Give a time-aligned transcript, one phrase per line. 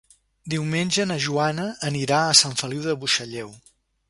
[0.53, 3.55] Diumenge na Joana anirà a Sant Feliu de Buixalleu.